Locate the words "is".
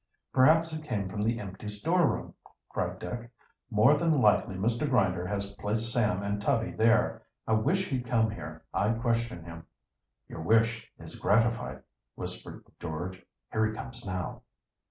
10.97-11.19